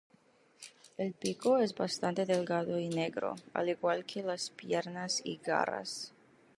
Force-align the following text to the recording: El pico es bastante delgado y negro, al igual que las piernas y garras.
El 0.97 1.13
pico 1.13 1.59
es 1.59 1.75
bastante 1.75 2.25
delgado 2.25 2.79
y 2.79 2.89
negro, 2.89 3.35
al 3.53 3.69
igual 3.69 4.03
que 4.03 4.23
las 4.23 4.49
piernas 4.49 5.21
y 5.23 5.37
garras. 5.37 6.11